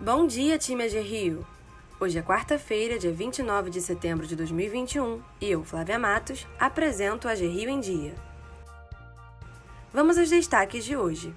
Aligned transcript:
Bom 0.00 0.28
dia, 0.28 0.56
time 0.56 0.84
AG 0.84 1.00
Rio! 1.00 1.44
Hoje 1.98 2.20
é 2.20 2.22
quarta-feira, 2.22 3.00
dia 3.00 3.12
29 3.12 3.68
de 3.68 3.80
setembro 3.80 4.28
de 4.28 4.36
2021, 4.36 5.20
e 5.40 5.50
eu, 5.50 5.64
Flávia 5.64 5.98
Matos, 5.98 6.46
apresento 6.56 7.26
a 7.26 7.32
AG 7.32 7.44
Rio 7.48 7.68
em 7.68 7.80
Dia. 7.80 8.14
Vamos 9.92 10.16
aos 10.16 10.30
destaques 10.30 10.84
de 10.84 10.96
hoje. 10.96 11.34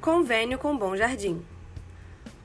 Convênio 0.00 0.60
com 0.60 0.78
Bom 0.78 0.96
Jardim. 0.96 1.44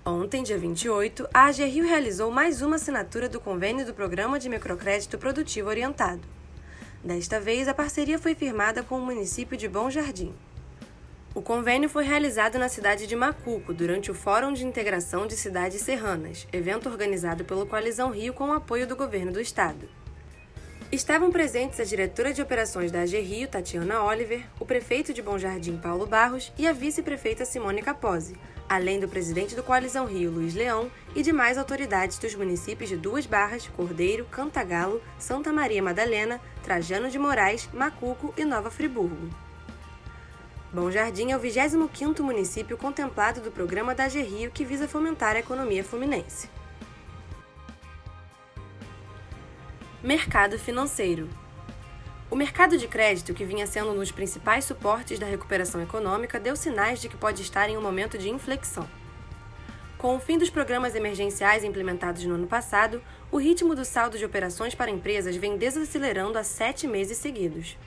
Ontem, 0.04 0.42
dia 0.42 0.58
28, 0.58 1.30
a 1.32 1.46
AG 1.46 1.64
Rio 1.66 1.86
realizou 1.86 2.32
mais 2.32 2.64
uma 2.64 2.78
assinatura 2.78 3.30
do 3.30 3.40
convênio 3.40 3.86
do 3.86 3.94
Programa 3.94 4.40
de 4.40 4.50
Microcrédito 4.50 5.20
Produtivo 5.20 5.70
Orientado. 5.70 6.28
Desta 7.04 7.40
vez, 7.40 7.68
a 7.68 7.76
parceria 7.76 8.18
foi 8.18 8.34
firmada 8.34 8.82
com 8.82 8.98
o 8.98 9.06
município 9.06 9.56
de 9.56 9.68
Bom 9.68 9.92
Jardim. 9.92 10.34
O 11.36 11.42
convênio 11.42 11.90
foi 11.90 12.04
realizado 12.04 12.60
na 12.60 12.70
cidade 12.70 13.08
de 13.08 13.16
Macuco 13.16 13.74
durante 13.74 14.12
o 14.12 14.14
Fórum 14.14 14.54
de 14.54 14.64
Integração 14.68 15.26
de 15.26 15.36
Cidades 15.36 15.82
Serranas, 15.82 16.48
evento 16.54 16.88
organizado 16.88 17.44
pelo 17.44 17.66
Coalizão 17.66 18.12
Rio 18.12 18.36
com 18.36 18.50
o 18.50 18.54
apoio 18.54 18.86
do 18.86 18.96
governo 18.96 19.32
do 19.32 19.42
estado. 19.42 19.90
Estavam 20.92 21.32
presentes 21.32 21.80
a 21.80 21.84
diretora 21.84 22.32
de 22.32 22.42
operações 22.44 22.92
da 22.92 23.02
AG 23.02 23.20
Rio, 23.20 23.48
Tatiana 23.48 24.04
Oliver, 24.04 24.46
o 24.60 24.66
prefeito 24.66 25.12
de 25.12 25.24
Bom 25.24 25.40
Jardim, 25.40 25.76
Paulo 25.76 26.06
Barros, 26.06 26.54
e 26.56 26.68
a 26.68 26.72
vice-prefeita 26.72 27.46
Simone 27.46 27.82
Capozzi, 27.82 28.38
além 28.70 29.00
do 29.00 29.10
presidente 29.10 29.56
do 29.56 29.64
Coalizão 29.64 30.06
Rio, 30.06 30.30
Luiz 30.30 30.54
Leão, 30.54 30.92
e 31.16 31.24
demais 31.24 31.58
autoridades 31.58 32.20
dos 32.20 32.36
municípios 32.36 32.92
de 32.92 32.96
Duas 32.96 33.26
Barras, 33.26 33.68
Cordeiro, 33.76 34.26
Cantagalo, 34.26 35.02
Santa 35.18 35.52
Maria 35.52 35.82
Madalena, 35.82 36.40
Trajano 36.62 37.10
de 37.10 37.18
Moraes, 37.18 37.68
Macuco 37.74 38.32
e 38.38 38.46
Nova 38.46 38.70
Friburgo. 38.70 39.43
Bom 40.74 40.90
Jardim 40.90 41.30
é 41.30 41.38
o 41.38 41.40
25º 41.40 42.22
município 42.22 42.76
contemplado 42.76 43.40
do 43.40 43.52
programa 43.52 43.94
da 43.94 44.08
Rio 44.08 44.50
que 44.50 44.66
visa 44.66 44.88
fomentar 44.88 45.36
a 45.36 45.40
economia 45.40 45.84
fluminense. 45.84 46.50
Mercado 50.02 50.58
financeiro. 50.58 51.30
O 52.28 52.36
mercado 52.36 52.76
de 52.76 52.88
crédito, 52.88 53.36
que 53.36 53.46
vinha 53.46 53.68
sendo 53.68 53.92
um 53.92 53.96
dos 53.96 54.12
principais 54.12 54.66
suportes 54.66 55.20
da 55.20 55.28
recuperação 55.28 55.80
econômica, 55.80 56.40
deu 56.40 56.56
sinais 56.56 57.00
de 57.00 57.08
que 57.08 57.18
pode 57.18 57.44
estar 57.44 57.70
em 57.70 57.78
um 57.78 57.82
momento 57.82 58.18
de 58.18 58.32
inflexão. 58.32 58.90
Com 59.96 60.16
o 60.16 60.20
fim 60.20 60.40
dos 60.40 60.50
programas 60.50 60.96
emergenciais 60.96 61.64
implementados 61.64 62.26
no 62.26 62.34
ano 62.34 62.48
passado, 62.48 63.00
o 63.32 63.38
ritmo 63.38 63.76
do 63.76 63.86
saldo 63.86 64.18
de 64.18 64.26
operações 64.26 64.74
para 64.74 64.90
empresas 64.90 65.36
vem 65.36 65.56
desacelerando 65.56 66.40
há 66.40 66.44
sete 66.44 66.88
meses 66.88 67.20
seguidos. 67.20 67.78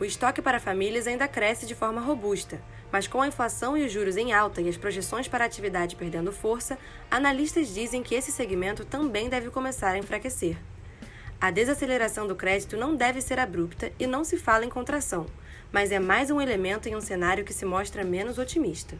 O 0.00 0.04
estoque 0.04 0.42
para 0.42 0.58
famílias 0.58 1.06
ainda 1.06 1.28
cresce 1.28 1.66
de 1.66 1.74
forma 1.74 2.00
robusta, 2.00 2.60
mas 2.90 3.06
com 3.06 3.22
a 3.22 3.28
inflação 3.28 3.76
e 3.76 3.84
os 3.84 3.92
juros 3.92 4.16
em 4.16 4.32
alta 4.32 4.60
e 4.60 4.68
as 4.68 4.76
projeções 4.76 5.28
para 5.28 5.44
a 5.44 5.46
atividade 5.46 5.94
perdendo 5.94 6.32
força, 6.32 6.76
analistas 7.08 7.72
dizem 7.72 8.02
que 8.02 8.14
esse 8.14 8.32
segmento 8.32 8.84
também 8.84 9.28
deve 9.28 9.50
começar 9.50 9.92
a 9.92 9.98
enfraquecer. 9.98 10.56
A 11.40 11.50
desaceleração 11.50 12.26
do 12.26 12.34
crédito 12.34 12.76
não 12.76 12.96
deve 12.96 13.20
ser 13.20 13.38
abrupta 13.38 13.92
e 13.98 14.06
não 14.06 14.24
se 14.24 14.36
fala 14.36 14.64
em 14.64 14.70
contração, 14.70 15.26
mas 15.70 15.92
é 15.92 16.00
mais 16.00 16.30
um 16.30 16.40
elemento 16.40 16.88
em 16.88 16.96
um 16.96 17.00
cenário 17.00 17.44
que 17.44 17.52
se 17.52 17.64
mostra 17.64 18.02
menos 18.02 18.36
otimista. 18.36 18.96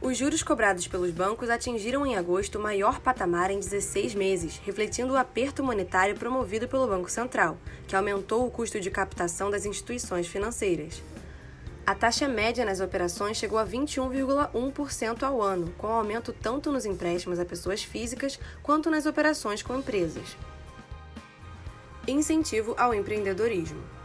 Os 0.00 0.16
juros 0.16 0.44
cobrados 0.44 0.86
pelos 0.86 1.10
bancos 1.10 1.50
atingiram 1.50 2.06
em 2.06 2.16
agosto 2.16 2.56
o 2.56 2.62
maior 2.62 3.00
patamar 3.00 3.50
em 3.50 3.58
16 3.58 4.14
meses, 4.14 4.60
refletindo 4.64 5.12
o 5.12 5.16
aperto 5.16 5.64
monetário 5.64 6.14
promovido 6.14 6.68
pelo 6.68 6.86
Banco 6.86 7.10
Central, 7.10 7.58
que 7.86 7.96
aumentou 7.96 8.46
o 8.46 8.50
custo 8.50 8.78
de 8.78 8.92
captação 8.92 9.50
das 9.50 9.66
instituições 9.66 10.28
financeiras. 10.28 11.02
A 11.84 11.96
taxa 11.96 12.28
média 12.28 12.64
nas 12.64 12.80
operações 12.80 13.38
chegou 13.38 13.58
a 13.58 13.66
21,1% 13.66 15.22
ao 15.24 15.42
ano, 15.42 15.74
com 15.76 15.88
aumento 15.88 16.32
tanto 16.32 16.70
nos 16.70 16.86
empréstimos 16.86 17.40
a 17.40 17.44
pessoas 17.44 17.82
físicas 17.82 18.38
quanto 18.62 18.90
nas 18.90 19.04
operações 19.04 19.64
com 19.64 19.78
empresas. 19.78 20.36
Incentivo 22.06 22.74
ao 22.78 22.94
empreendedorismo. 22.94 23.97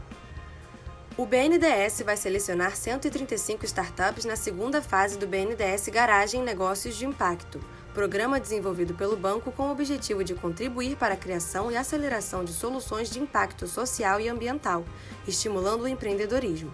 O 1.16 1.28
BNDES 1.28 2.02
vai 2.04 2.18
selecionar 2.18 2.76
135 2.76 3.64
startups 3.66 4.26
na 4.26 4.36
segunda 4.36 4.82
fase 4.82 5.16
do 5.16 5.28
BNDES 5.28 5.90
Garagem 5.90 6.42
Negócios 6.42 6.96
de 6.96 7.06
Impacto, 7.06 7.64
programa 7.94 8.40
desenvolvido 8.40 8.96
pelo 8.96 9.16
banco 9.16 9.52
com 9.52 9.68
o 9.68 9.72
objetivo 9.72 10.24
de 10.24 10.34
contribuir 10.34 10.96
para 10.96 11.14
a 11.14 11.18
criação 11.18 11.72
e 11.72 11.78
aceleração 11.78 12.44
de 12.44 12.52
soluções 12.52 13.12
de 13.12 13.20
impacto 13.20 13.68
social 13.68 14.20
e 14.20 14.28
ambiental, 14.28 14.84
estimulando 15.28 15.84
o 15.84 15.88
empreendedorismo. 15.88 16.74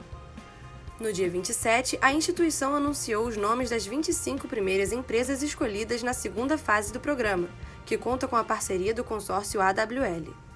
No 1.02 1.12
dia 1.12 1.30
27, 1.30 2.00
a 2.02 2.14
instituição 2.14 2.74
anunciou 2.74 3.28
os 3.28 3.36
nomes 3.36 3.70
das 3.70 3.86
25 3.86 4.48
primeiras 4.48 4.94
empresas 4.94 5.44
escolhidas 5.44 6.02
na 6.02 6.14
segunda 6.14 6.58
fase 6.58 6.94
do 6.94 7.00
programa, 7.02 7.50
que 7.86 7.98
conta 7.98 8.26
com 8.26 8.38
a 8.38 8.44
parceria 8.46 8.94
do 8.94 9.04
consórcio 9.04 9.60
AWL. 9.60 10.49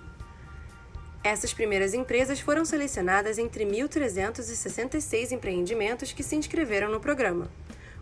Essas 1.24 1.54
primeiras 1.54 1.94
empresas 1.94 2.42
foram 2.42 2.66
selecionadas 2.66 3.38
entre 3.38 3.66
1.366 3.66 5.32
empreendimentos 5.32 6.12
que 6.12 6.22
se 6.22 6.36
inscreveram 6.36 6.92
no 6.92 7.00
programa. 7.00 7.50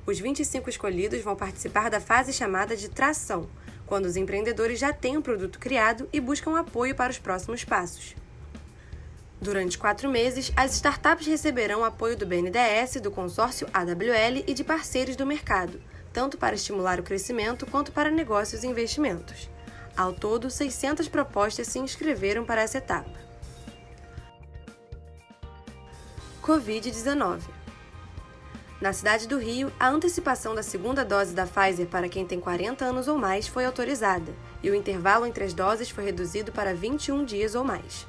Os 0.08 0.20
25 0.20 0.68
escolhidos 0.68 1.22
vão 1.22 1.36
participar 1.36 1.92
da 1.92 2.02
fase 2.02 2.34
chamada 2.34 2.76
de 2.76 2.90
tração, 2.90 3.48
quando 3.86 4.06
os 4.06 4.16
empreendedores 4.16 4.80
já 4.80 4.92
têm 4.92 5.18
um 5.18 5.22
produto 5.22 5.60
criado 5.60 6.10
e 6.12 6.20
buscam 6.20 6.58
apoio 6.58 6.96
para 6.96 7.12
os 7.12 7.20
próximos 7.20 7.64
passos. 7.64 8.16
Durante 9.40 9.78
quatro 9.78 10.10
meses, 10.10 10.52
as 10.56 10.74
startups 10.74 11.28
receberão 11.28 11.84
apoio 11.84 12.18
do 12.18 12.26
BNDES, 12.26 13.02
do 13.02 13.12
consórcio 13.12 13.68
AWL 13.72 14.44
e 14.48 14.54
de 14.56 14.64
parceiros 14.64 15.16
do 15.16 15.28
mercado, 15.28 15.80
tanto 16.12 16.40
para 16.40 16.56
estimular 16.56 17.00
o 17.00 17.04
crescimento 17.04 17.68
quanto 17.68 17.92
para 17.92 18.10
negócios 18.10 18.64
e 18.64 18.68
investimentos. 18.68 19.48
Ao 19.96 20.14
todo, 20.14 20.50
600 20.50 21.08
propostas 21.08 21.68
se 21.68 21.80
inscreveram 21.80 22.46
para 22.46 22.62
essa 22.62 22.78
etapa. 22.78 23.20
Covid-19 26.42 27.42
Na 28.82 28.94
cidade 28.94 29.28
do 29.28 29.38
Rio, 29.38 29.72
a 29.80 29.90
antecipação 29.90 30.56
da 30.56 30.64
segunda 30.64 31.06
dose 31.06 31.36
da 31.36 31.46
Pfizer 31.46 31.88
para 31.88 32.10
quem 32.10 32.26
tem 32.26 32.40
40 32.40 32.84
anos 32.84 33.08
ou 33.08 33.18
mais 33.18 33.48
foi 33.48 33.66
autorizada 33.66 34.34
e 34.64 34.70
o 34.70 34.76
intervalo 34.76 35.26
entre 35.26 35.44
as 35.44 35.54
doses 35.54 35.90
foi 35.90 36.06
reduzido 36.06 36.52
para 36.52 36.74
21 36.74 37.24
dias 37.26 37.54
ou 37.54 37.64
mais. 37.64 38.08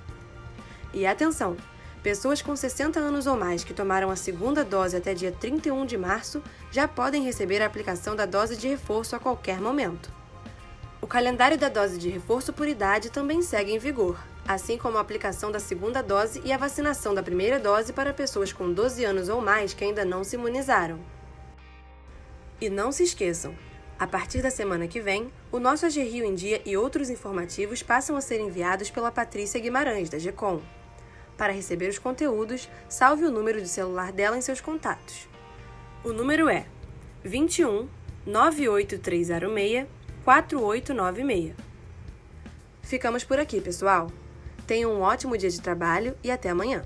E 0.94 1.06
atenção! 1.06 1.56
Pessoas 2.03 2.43
com 2.43 2.56
60 2.56 2.99
anos 2.99 3.26
ou 3.26 3.37
mais 3.37 3.62
que 3.62 3.72
tomaram 3.75 4.10
a 4.10 4.16
segunda 4.16 4.64
dose 4.64 4.97
até 4.97 5.14
dia 5.14 5.31
31 5.31 5.87
de 5.87 5.97
março 5.97 6.43
já 6.70 6.88
podem 6.88 7.22
receber 7.22 7.62
a 7.62 7.66
aplicação 7.66 8.16
da 8.16 8.26
dose 8.26 8.56
de 8.56 8.66
reforço 8.66 9.14
a 9.14 9.20
qualquer 9.20 9.60
momento. 9.60 10.22
O 11.02 11.06
calendário 11.08 11.58
da 11.58 11.68
dose 11.68 11.98
de 11.98 12.08
reforço 12.08 12.52
por 12.52 12.68
idade 12.68 13.10
também 13.10 13.42
segue 13.42 13.72
em 13.72 13.78
vigor, 13.78 14.16
assim 14.46 14.78
como 14.78 14.96
a 14.96 15.00
aplicação 15.00 15.50
da 15.50 15.58
segunda 15.58 16.00
dose 16.00 16.40
e 16.44 16.52
a 16.52 16.56
vacinação 16.56 17.12
da 17.12 17.24
primeira 17.24 17.58
dose 17.58 17.92
para 17.92 18.14
pessoas 18.14 18.52
com 18.52 18.72
12 18.72 19.04
anos 19.04 19.28
ou 19.28 19.40
mais 19.40 19.74
que 19.74 19.82
ainda 19.82 20.04
não 20.04 20.22
se 20.22 20.36
imunizaram. 20.36 21.00
E 22.60 22.70
não 22.70 22.92
se 22.92 23.02
esqueçam, 23.02 23.52
a 23.98 24.06
partir 24.06 24.42
da 24.42 24.50
semana 24.50 24.86
que 24.86 25.00
vem, 25.00 25.32
o 25.50 25.58
nosso 25.58 25.84
AG 25.86 26.00
Rio 26.04 26.24
em 26.24 26.36
Dia 26.36 26.62
e 26.64 26.76
outros 26.76 27.10
informativos 27.10 27.82
passam 27.82 28.16
a 28.16 28.20
ser 28.20 28.40
enviados 28.40 28.88
pela 28.88 29.10
Patrícia 29.10 29.60
Guimarães, 29.60 30.08
da 30.08 30.20
GECOM. 30.20 30.62
Para 31.36 31.52
receber 31.52 31.88
os 31.88 31.98
conteúdos, 31.98 32.69
salve 32.88 33.24
o 33.24 33.30
número 33.30 33.60
de 33.60 33.69
celular 33.69 34.12
dela 34.12 34.38
em 34.38 34.40
seus 34.40 34.60
contatos. 34.60 35.28
O 36.04 36.12
número 36.12 36.48
é 36.48 36.66
21 37.24 37.88
98306 38.24 40.01
4896. 40.25 41.55
Ficamos 42.83 43.25
por 43.25 43.38
aqui, 43.38 43.60
pessoal. 43.60 44.10
Tenham 44.67 44.93
um 44.93 45.00
ótimo 45.00 45.37
dia 45.37 45.50
de 45.50 45.61
trabalho 45.61 46.17
e 46.23 46.31
até 46.31 46.50
amanhã. 46.50 46.82